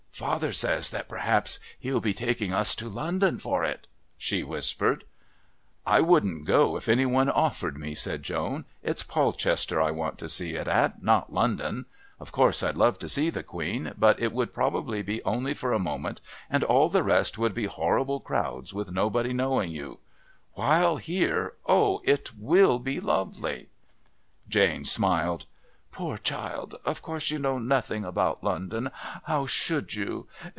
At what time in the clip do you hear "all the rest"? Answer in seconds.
16.63-17.39